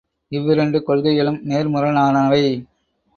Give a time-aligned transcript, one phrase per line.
[0.31, 2.41] இவ்விரண்டு கொள்கைகளும் நேர்முரணானவை.